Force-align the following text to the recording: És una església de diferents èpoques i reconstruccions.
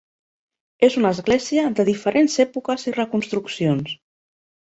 És 0.87 0.95
una 1.01 1.11
església 1.15 1.65
de 1.79 1.85
diferents 1.91 2.37
èpoques 2.45 2.87
i 2.93 2.93
reconstruccions. 2.97 3.93